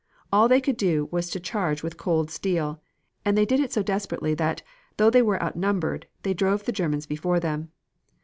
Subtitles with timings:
[0.33, 2.81] All they could do was to charge with cold steel,
[3.23, 4.63] and they did it so desperately that,
[4.97, 7.69] though they were outnumbered, they drove the Germans before them.